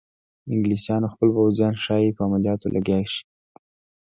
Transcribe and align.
انګلیسیانو 0.53 1.07
خپل 1.13 1.29
پوځیان 1.37 1.75
ښایي 1.83 2.09
په 2.17 2.21
عملیاتو 2.27 2.67
لګیا 2.75 2.99
شي. 3.11 3.23